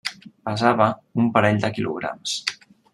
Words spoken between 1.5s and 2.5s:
de quilograms.